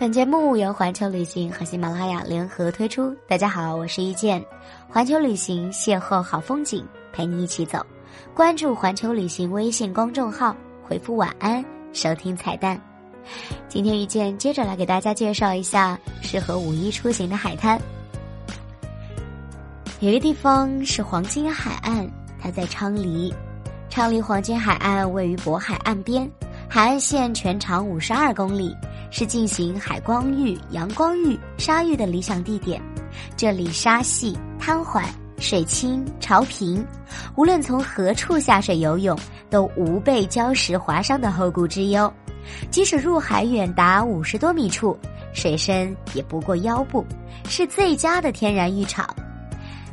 [0.00, 3.14] 本节目由环球旅行和喜马拉雅联合推出。
[3.28, 4.42] 大家好，我是一见，
[4.88, 7.84] 环球旅行邂逅好风景，陪你一起走。
[8.34, 11.62] 关注环球旅行微信公众号，回复晚安，
[11.92, 12.80] 收听彩蛋。
[13.68, 17.78] 今天遇见接着来给大家介绍一下适合五一出行的海滩。
[20.00, 23.34] 有一个地方是黄金海岸，它在昌黎。
[23.90, 26.26] 昌黎黄金海岸位于渤海岸边，
[26.70, 28.74] 海岸线全长五十二公里。
[29.10, 32.80] 是进行海光浴、阳光浴、沙浴的理想地点。
[33.36, 35.04] 这里沙细、滩缓、
[35.38, 36.84] 水清、潮平，
[37.36, 42.12] 无论从何处下水游泳，都无被礁石划伤的后顾之忧。
[42.70, 44.98] 即使入海远达五十多米处，
[45.32, 47.04] 水深也不过腰部，
[47.48, 49.08] 是最佳的天然浴场。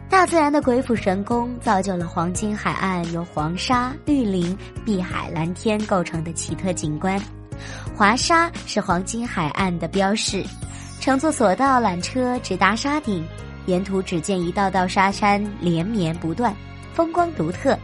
[0.09, 7.21] 大自然的鬼斧神工，造就了黄金海岸由黄沙、绿林、碧海蓝天构成的奇特景观。
[7.95, 10.43] 华沙是黄金海岸的标识，
[10.99, 13.25] 乘坐索道缆车直达沙顶，
[13.65, 16.55] 沿途只见一道道沙山连绵不断，
[16.93, 17.77] 风光独特。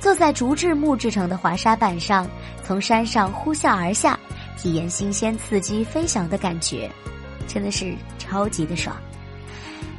[0.00, 2.26] 坐在竹制木制成的滑沙板上，
[2.64, 4.18] 从山上呼啸而下，
[4.56, 6.88] 体验新鲜刺激飞翔的感觉，
[7.48, 8.96] 真的是超级的爽。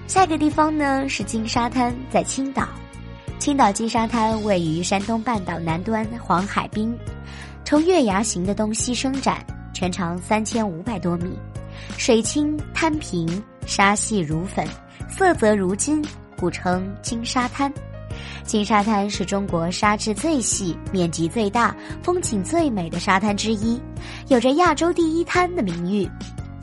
[0.08, 2.68] 下一个地方呢是金沙滩，在青岛。
[3.40, 6.98] 青岛金沙滩位于山东半岛南端黄海滨。
[7.70, 11.38] 呈月牙形的东西伸展，全长三千五百多米，
[12.00, 13.30] 水清滩平，
[13.68, 14.68] 沙细如粉，
[15.08, 16.04] 色泽如金，
[16.36, 17.72] 故称金沙滩。
[18.44, 23.80] 金沙滩是中国沙质最细、面积最大、风景最美的沙滩之一，
[24.30, 26.10] 有着“亚洲第一滩”的名誉。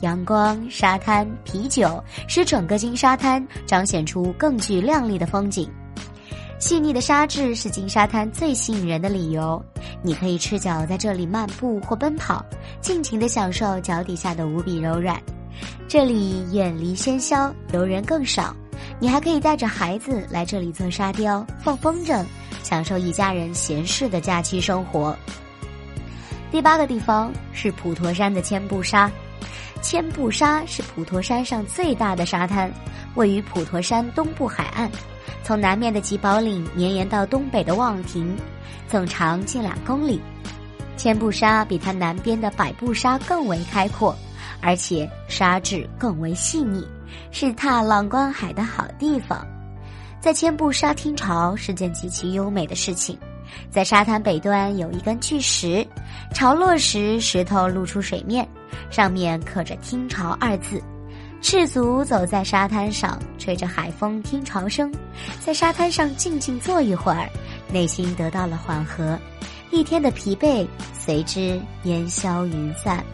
[0.01, 5.71] 阳光、沙滩、啤酒，使整个金沙滩彰显出更具亮丽的风景。
[6.59, 9.63] 细腻的沙质是金沙滩最吸引人的理由。
[10.01, 12.43] 你可以赤脚在这里漫步或奔跑，
[12.81, 15.21] 尽情地享受脚底下的无比柔软。
[15.87, 18.55] 这里远离喧嚣，游人更少。
[18.99, 22.25] 你还可以带着孩子来这里做沙雕、放风筝，
[22.63, 25.15] 享受一家人闲适的假期生活。
[26.51, 29.11] 第八个地方是普陀山的千步沙。
[29.87, 32.69] 千步沙是普陀山上最大的沙滩，
[33.15, 34.91] 位于普陀山东部海岸。
[35.45, 38.35] 从南面的吉宝岭绵延到东北的望亭，
[38.89, 40.21] 总长近两公里。
[40.97, 44.13] 千步沙比它南边的百步沙更为开阔，
[44.59, 46.85] 而且沙质更为细腻，
[47.31, 49.47] 是踏浪观海的好地方。
[50.19, 53.17] 在千步沙听潮是件极其优美的事情。
[53.71, 55.87] 在沙滩北端有一根巨石，
[56.33, 58.45] 潮落时石头露出水面，
[58.89, 60.81] 上面刻着“听潮”二字。
[61.39, 64.91] 赤足走在沙滩上，吹着海风，听潮声，
[65.39, 67.29] 在沙滩上静静坐一会儿，
[67.71, 69.17] 内心得到了缓和，
[69.69, 73.05] 一天的疲惫随之烟消云散。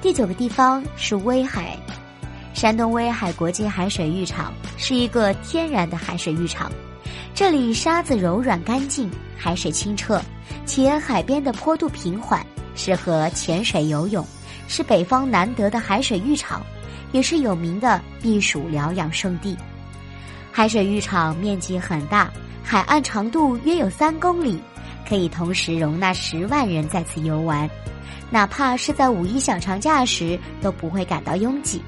[0.00, 1.76] 第九个地方是威海，
[2.54, 6.70] 山东威海国际海水浴场是一个天然的海水浴场，
[7.34, 10.22] 这里沙子柔软干净，海水清澈，
[10.64, 14.26] 且海边的坡度平缓，适合潜水游泳，
[14.68, 16.64] 是北方难得的海水浴场。
[17.12, 19.56] 也是有名的避暑疗养胜地，
[20.50, 22.28] 海水浴场面积很大，
[22.60, 24.60] 海岸长度约有三公里，
[25.08, 27.70] 可以同时容纳十万人在此游玩，
[28.30, 31.80] 哪怕是在五一小长假时都不会感到拥挤。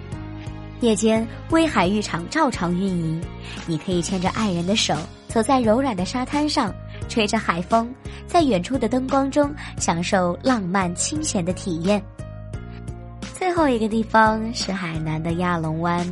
[0.80, 3.20] 夜间，威海浴场照常运营，
[3.66, 4.94] 你可以牵着爱人的手，
[5.26, 6.72] 走在柔软的沙滩上，
[7.08, 7.92] 吹着海风，
[8.26, 12.02] 在远处的灯光中享受浪漫清闲的体验。
[13.38, 16.06] 最后一个地方是海南的亚龙湾，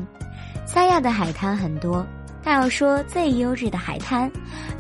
[0.67, 2.05] 三亚的海滩很多，
[2.43, 4.31] 但要说最优质的海滩，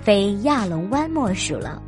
[0.02, 1.80] 非亚龙湾莫属了。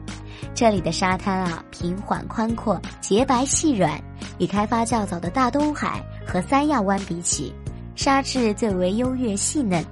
[0.54, 4.00] 这里的沙滩啊，平缓宽阔，洁白细软，
[4.38, 7.54] 与开发较早的大东海和三亚湾比起，
[7.94, 9.84] 沙质最为优越细嫩。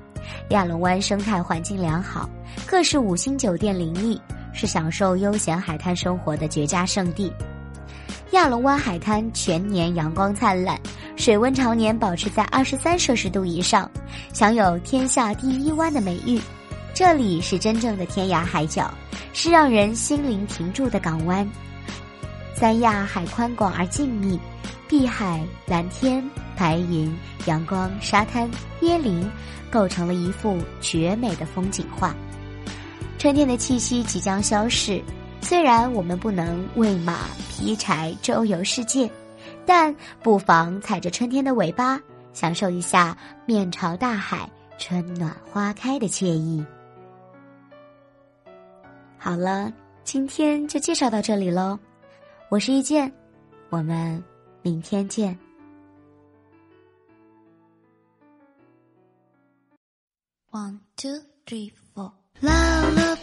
[0.48, 2.26] 亚龙湾生态环境良好，
[2.74, 4.20] 各式五星酒店林立，
[4.52, 7.32] 是享受悠闲海滩生活的绝佳胜地。
[8.32, 10.76] 亚龙湾海滩全年阳光灿烂，
[11.14, 13.88] 水温常年保持在二十三摄氏度以上，
[14.32, 16.40] 享有“天下第一湾”的美誉。
[16.92, 18.92] 这里是真正的天涯海角，
[19.32, 21.48] 是让人心灵停驻的港湾。
[22.54, 24.36] 三亚海宽广而静谧，
[24.88, 27.16] 碧海、蓝天、白云、
[27.46, 28.50] 阳光、沙滩、
[28.80, 29.30] 椰林，
[29.70, 32.12] 构成了一幅绝美的风景画。
[33.24, 35.02] 春天的气息即将消逝，
[35.40, 39.10] 虽然我们不能喂马劈柴周游世界，
[39.64, 41.98] 但不妨踩着春天的尾巴，
[42.34, 43.16] 享受一下
[43.46, 46.62] 面朝大海春暖花开的惬意。
[49.16, 49.72] 好了，
[50.04, 51.78] 今天就介绍到这里喽，
[52.50, 53.10] 我是遇见，
[53.70, 54.22] 我们
[54.60, 55.34] 明天见。
[60.50, 63.13] One two three four，老了。